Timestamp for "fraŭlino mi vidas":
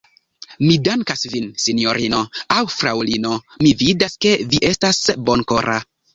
2.77-4.19